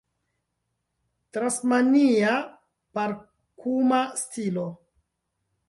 [1.31, 2.33] Tasmania
[2.93, 4.67] parkuma stilo